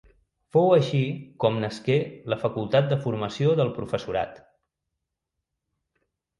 [0.55, 1.01] Fou així
[1.45, 1.99] com nasqué
[2.35, 4.43] la Facultat de Formació del Professorat.